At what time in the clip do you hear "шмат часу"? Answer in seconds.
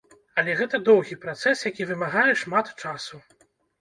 2.43-3.21